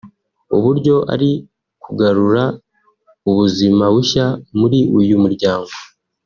uburyo 0.55 0.95
ari 1.13 1.31
kugarura 1.83 2.43
ubuzima 3.29 3.83
bushya 3.95 4.25
muri 4.59 4.79
uyu 4.99 5.15
muryango 5.23 5.73